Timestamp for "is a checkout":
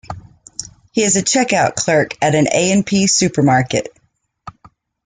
1.03-1.75